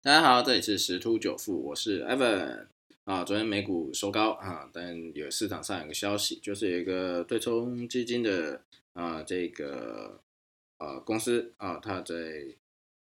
[0.00, 2.68] 大家好，这里是十突九富，我是 Evan
[3.02, 3.24] 啊。
[3.24, 10.20] 昨天美股收高啊，但有市场上有个消息，就是有一个对冲基金的啊这个
[10.76, 12.14] 啊公司啊，它在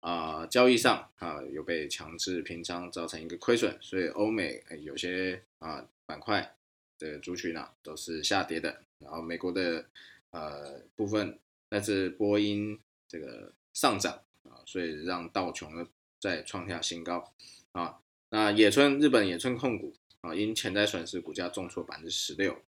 [0.00, 6.56] 啊交易上啊有被强制平仓，造成一个亏损，所以欧美有些啊板块
[6.98, 9.84] 的族群呢都是下跌的，然后美国的
[10.30, 11.38] 呃部分，
[11.68, 15.86] 但是波音这个上涨啊，所以让道琼的。
[16.20, 17.32] 再创下新高
[17.72, 17.98] 啊！
[18.28, 22.62] 那野村日本野村控股啊，因潜在损失，股价重挫百分之十六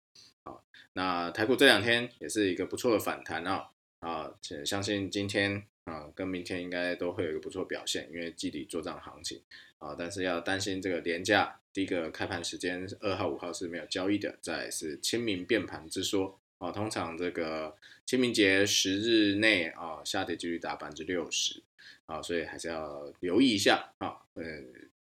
[0.44, 0.54] 啊。
[0.94, 3.68] 那台股这两天也是一个不错的反弹啊
[3.98, 9.42] 啊，且相信今天啊跟明天应该都会有一个不错表现，因为季底做账行情
[9.78, 9.94] 啊。
[9.98, 16.70] 但是要担心这个廉价，第一个开盘时间二号五号是没有交易的，再是清明变盘之说啊。
[16.70, 21.60] 通常这个清明节十日内啊，下跌几率达百分之六十。
[22.06, 24.42] 啊，所以还是要留意一下啊，呃，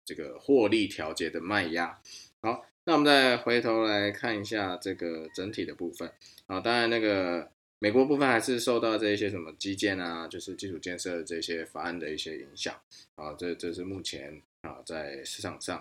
[0.05, 1.97] 这个获利调节的卖压。
[2.43, 6.11] 好，那我们再回头来看一下这个整体的部分
[6.49, 12.75] 啊，当然那个美国部分还是受到这一些什么基建啊，就是基础建设这些法案的一些影响
[13.15, 15.79] 啊，这这是目前啊在市场上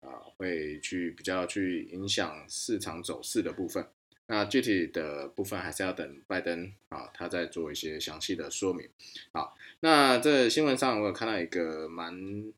[0.00, 3.82] 啊会去比较去影响市场走势的部分。
[4.28, 8.88] 那具体的部分还是要等拜登啊，他再做一些详细的说明。
[9.32, 12.12] 好，那这新闻上我有看到一个蛮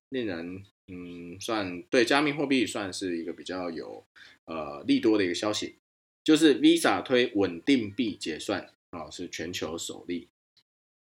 [0.08, 4.02] 令人嗯，算对加密货币算是一个比较有
[4.46, 5.76] 呃利多的一个消息，
[6.24, 10.28] 就是 Visa 推稳定币结算啊，是全球首例。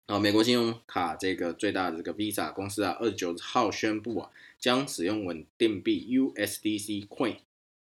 [0.07, 7.37] 啊，美国信用卡这个最大的这个 Visa 公司啊，二十九号宣布啊，将使用稳定币 USDC Coin。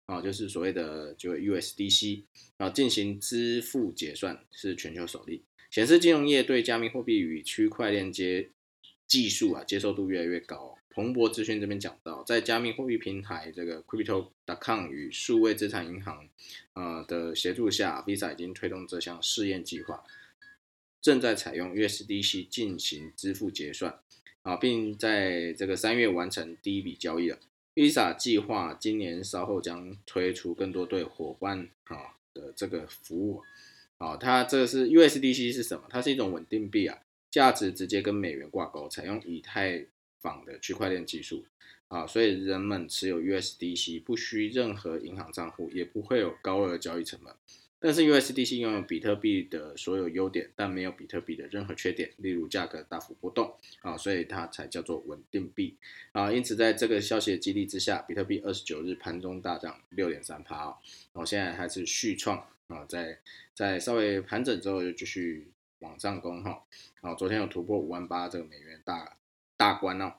[0.06, 2.24] 啊，就是所谓的就 USDC
[2.58, 8.50] 啊，进行支付结算是全球首例，显示金融业对加密货币与区块链接
[9.08, 10.78] 技术啊接受度越来越高。
[10.90, 16.30] 彭博资讯这边讲到，在加密货币平台这个 Crypto.com 与数位资产银行
[16.72, 20.04] 啊的协助下，Visa 已经推动这项试验计划，
[21.02, 24.00] 正在采用 USDC 进行支付结算
[24.44, 27.40] 啊，并在这个三月完成第一笔交易了。
[27.76, 33.44] Visa 计划今年稍后将推出更多对伙伴啊的这个服务，
[33.98, 35.84] 啊，它这是 USDC 是什么？
[35.90, 36.98] 它是一种稳定币啊，
[37.30, 39.86] 价值直接跟美元挂钩，采用以太
[40.22, 41.44] 坊的区块链技术
[41.90, 47.36] 啊，所以人们持有 USDC 不需任何银行账户，也不会有高额交易成本。
[47.86, 55.78] 但是 USDC 拥有比特币的所有优点，但没有比特币的任何缺点，例如价格大幅波动啊，所以它才叫做稳定币
[56.12, 56.32] 啊。
[56.32, 60.78] 因此，在这个消息的激励之下，比特币二十九日盘中大涨六点三趴哦，
[61.14, 62.36] 然后现在还是续创
[62.70, 63.20] 啊，在
[63.54, 66.64] 在稍微盘整之后就继续往上攻哈。
[67.02, 69.16] 啊，昨天有突破五万八这个美元大
[69.58, 70.16] 大关哦。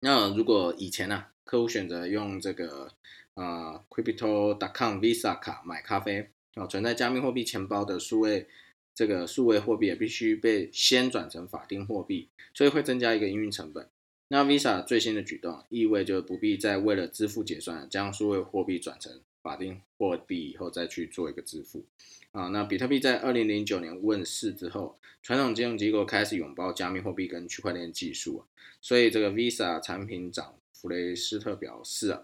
[0.00, 2.90] 那如果以前呢，客户选择用这个
[3.34, 6.28] 啊 Crypto.com Visa 卡买咖啡。
[6.56, 8.46] 啊，存在加密货币钱包的数位
[8.94, 13.86] 这个数位货币必须被先转成法定货币，所以会增加一个营运成本。
[14.28, 21.84] 那 Visa 最新的举动意味着不必再为了支付结算将数位货币转成法定货币以后再去做一个支付。
[22.32, 28.44] 啊，那比特币在二零零九年问世之后，传统金融机构开始拥抱加密货币跟区块链技术，
[28.80, 32.22] 所以这个 Visa 产品长弗雷斯特表示啊。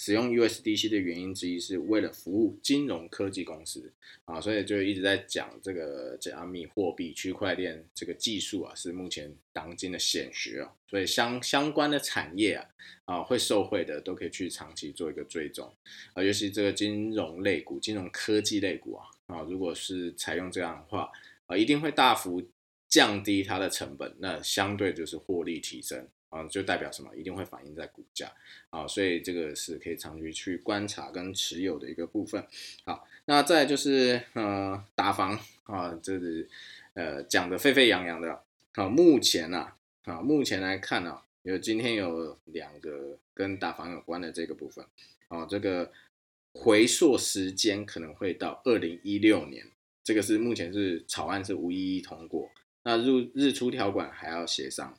[0.00, 3.92] 使用 USDC 的原因之一是为了服务金融科技公司
[4.26, 12.64] 啊，所以就一直在讲这个加密货币、区块链这个技术啊，是目前当今的显学啊，所以相相关的产业啊
[13.06, 15.68] 啊会受惠的都可以去长期做一个追踪
[16.14, 21.10] 啊，尤其这个金融类股、金融科技类股啊啊，如果是采用这样的话
[21.46, 22.40] 啊，一定会大幅
[22.88, 26.06] 降低它的成本，那相对就是获利提升。
[26.30, 27.14] 啊，就代表什么？
[27.16, 28.30] 一定会反映在股价
[28.70, 32.46] 啊，所以这个是可以长期去观察跟持有的一个部分。
[32.84, 36.48] 好，那再就是呃打房啊，这是
[36.94, 38.42] 呃讲的沸沸扬扬的。
[38.74, 39.72] 好，目前呢
[40.04, 44.84] 啊，目前来看呢，有今天有两个跟打房有关的这个部分。
[45.28, 45.90] 哦，这个
[46.52, 49.66] 回溯时间可能会到二零一六年，
[50.04, 52.50] 这个是目前是草案是无一一通过。
[52.84, 54.98] 那入日出条款还要协商。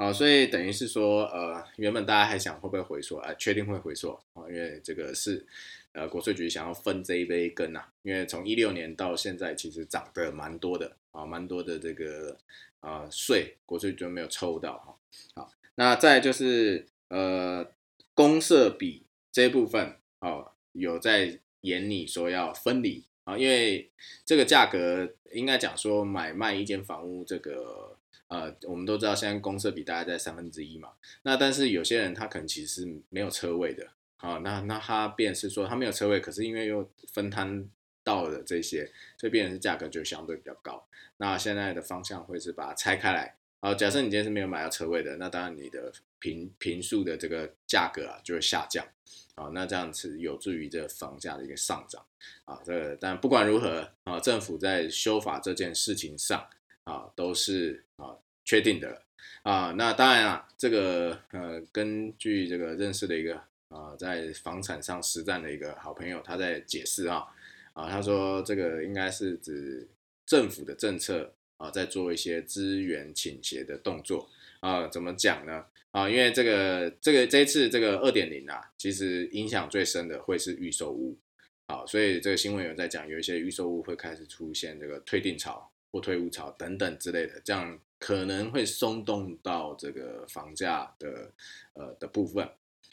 [0.00, 5.46] 好，所以等于是说，呃，原本大家还想会不会回缩，啊，确定会回缩啊，因为这个是，
[5.92, 12.34] 呃，国税局想要分这一杯羹呐，因为从一六年到现在，其实涨得蛮多的啊，蛮多的这个
[12.80, 14.96] 啊税，国税局没有抽到哈。
[15.34, 17.70] 好，那再就是呃
[18.14, 23.90] 公社比这部分，哦，有在眼里说要分离啊，因为
[24.24, 27.98] 这个价格应该讲说买卖一间房屋这个。
[28.30, 30.90] 呃，我们都知道现在公设比大概在三分之一嘛，
[31.22, 33.88] 那但是有些人他可能其实没有车位的，
[34.18, 37.68] 啊，那那他便是说他没有车位，可是因为又分摊
[38.04, 38.88] 到了这些，
[39.18, 40.86] 所以变成是价格就相对比较高。
[41.16, 48.86] 那现在的方向会是把它拆开来，啊，假设你今天是没有买到车位的，那当然你的平平数的这个价格啊就会下降，
[49.34, 52.06] 啊，那这样子有助于这房价的一个上涨，
[52.44, 56.48] 啊，这个但不管如何啊，政府在修法这件事情上。
[56.90, 59.02] 啊，都是啊确定的
[59.44, 59.72] 啊。
[59.76, 67.24] 那当然啊，这个呃，根据这个认识的一个啊，在房产上实战的一个好朋友，他在解释啊
[67.74, 69.86] 啊，他说这个应该是指
[70.26, 74.28] 政府的政策啊，在做一些资源倾斜的动作
[74.58, 74.88] 啊。
[74.88, 75.64] 怎么讲呢？
[75.92, 81.16] 啊，因为这个这个这一次这个二点零啊，其实影响最深的会是预售屋
[81.66, 85.70] 啊，所以这个新闻有在讲，有一些预售屋会开始出现这个退订潮。
[85.90, 91.32] 或退屋潮等等之类的，这样可能会松动到这个房价的
[91.74, 92.48] 呃的部分。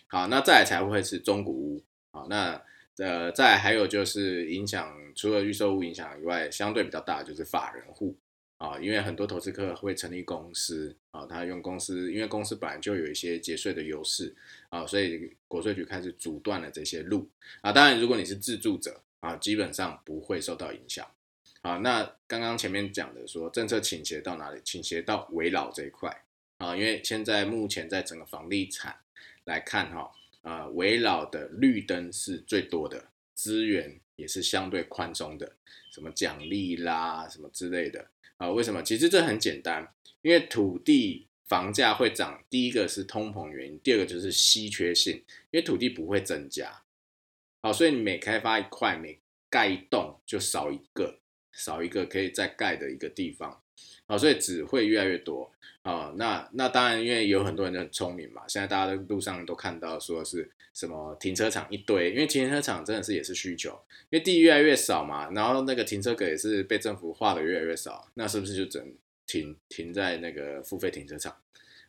[0.08, 1.84] 好，那再来才会是中古屋。
[2.12, 2.62] 好，那
[2.98, 8.18] 呃再还有就是影响，除了预售屋影响以外，相对比较大就是法人户
[8.58, 14.36] 啊，因为很多投资客会成立公司啊，他用公司，因为公司本来就有一些节税的优势
[14.70, 17.30] 啊，所以国税局开始阻断了这些路
[17.62, 17.72] 啊。
[17.72, 21.06] 当然，如果你是自住者啊，基本上不会受到影响。
[21.68, 24.62] 啊，那刚刚前面讲的说政策倾斜到哪里？
[24.64, 26.24] 倾斜到围绕这一块
[26.60, 28.96] 啊，因为现在目前在整个房地产
[29.44, 30.10] 来看哈，
[30.44, 35.58] 啊，围绕的绿灯是最多的，资源也是相对宽松的，
[35.92, 38.50] 什么奖励啦，什么之类的啊？
[38.50, 38.82] 为什么？
[38.82, 45.18] 其实这很简单，因为土地房价会涨，第一个是通膨原因，第二个就是稀缺性，
[45.52, 46.84] 因为土地不会增加，
[47.62, 49.20] 好，所以你每开发一块，每
[49.50, 51.20] 盖一栋就少一个。
[51.58, 53.60] 少一个可以再盖的一个地方，
[54.06, 55.52] 啊，所以只会越来越多
[55.82, 56.14] 啊。
[56.16, 58.44] 那那当然，因为有很多人都很聪明嘛。
[58.48, 63.72] 现在大家的路上都看到说是什么停车场一堆，因为停车场真的是也是需求，
[64.12, 65.32] 因为地越来越少嘛。
[65.32, 68.94] 然后那个停车格也是被政府划的越来越少，那是不是就整
[69.26, 71.36] 停停在那个付费停车场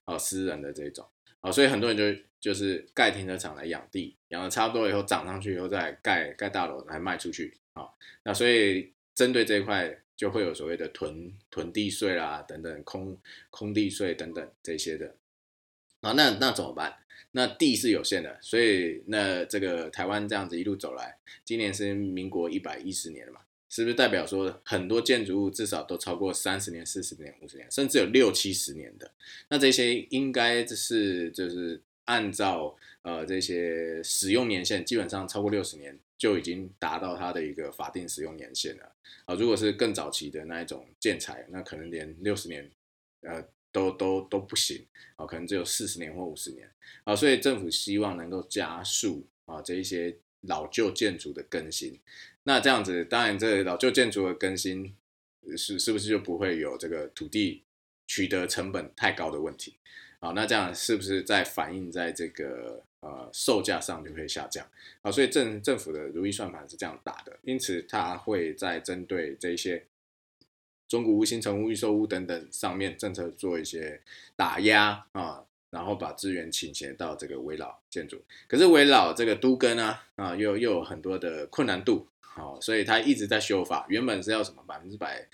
[0.05, 1.06] 啊，私人的这种
[1.43, 1.53] 啊？
[1.53, 7.87] 所以很多人就就是盖停车场来养地，养的差不多以后涨上去以后再盖盖大楼来卖出去啊。
[8.23, 8.91] 那所以。
[9.19, 13.19] 针对这一块，就会有所谓的囤囤地税啦，等等空
[13.50, 15.17] 空地税等等这些的
[16.03, 16.99] 啊，那那怎么办？
[17.32, 29.11] 那地是有限的，所以那这个台湾这样子一路走来，今年是民国一百一十年了嘛，是不是代表说很多建筑物至少都超过三十年、四十年、五十年，甚至有六七十年的？
[29.49, 32.76] 那这些应该是就是按照
[33.08, 35.99] 呃这些使用年限，基本上超过六十年。
[36.19, 38.93] 就已经达到它的一个法定使用年限了
[39.25, 39.37] 啊！
[39.37, 42.69] 如果是更早期的那一种建材，那可能连六十年，
[43.20, 43.40] 呃，
[43.70, 44.84] 都都都不行
[45.14, 46.69] 啊，可能只有四十年或五十年
[47.05, 47.14] 啊。
[47.14, 51.96] 所以政府希望能够加速啊这一些老旧建筑的更新。
[52.43, 54.96] 那这样子，当然这老旧建筑的更新
[55.56, 57.62] 是是不是就不会有这个土地
[58.08, 59.76] 取得成本太高的问题？
[60.19, 62.82] 啊，那这样是不是在反映在这个？
[63.00, 64.67] 呃，售价上就会下降
[65.03, 69.85] 啊，所以政政府的如意算盘是这样打的，因此它会在针对这些
[70.89, 74.00] 中古屋、新城屋、预售屋等等上面政策做一些
[74.35, 78.21] 打压啊，然后把资源倾斜到这个围老建筑。
[78.49, 85.25] 可是围老这个都跟呢啊，又又有很多的困难度，好，所以它一直在修法，原本是要什么百分之百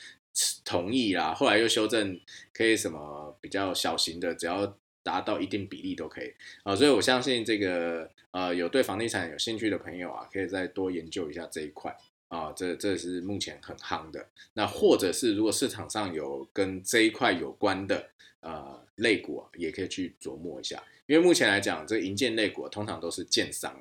[0.66, 2.20] 同意啦，后来又修正
[2.52, 4.76] 可以什么比较小型的，只要。
[5.04, 6.32] 达到一定比例都可以
[6.64, 11.96] 啊，所以我相信这个呃有对房地产有兴趣的朋友啊，可以再多研究一下这一块
[12.28, 14.26] 啊，这这是目前很夯的。
[14.54, 18.08] 那或者是如果市场上有跟这一块有关的
[18.40, 23.80] 呃类股，也可以去琢磨一下，因为目前来讲，这银建类股通常都是建商。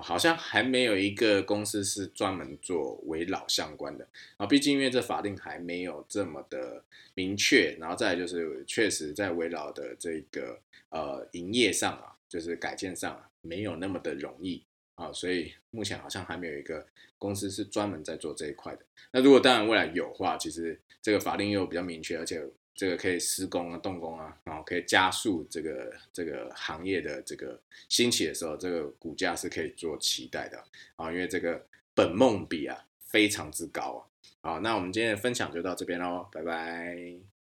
[0.00, 6.84] 好像还没有一个公司是专门做围老相关的啊，毕竟因为这法令还没有这么的
[7.14, 10.58] 明确，然后再就是确实在围老的这个
[10.90, 16.86] 呃营业上啊，就是改建上没有那么的容易啊，所以目前好像还没有一个
[17.18, 18.82] 公司是专门在做这一块的。
[19.12, 22.42] 那如果当然未来有话，其实这个法令又比较明确，而且。
[22.74, 30.62] 这个可以施工啊，动工啊，然后可以加速这个这个行业的这个兴起的时候，这个股价是可以做期待的
[30.96, 31.64] 啊，因为这个
[31.94, 34.00] 本梦比啊非常之高啊。
[34.40, 37.33] 好，那我们今天的分享就到这边喽，拜拜。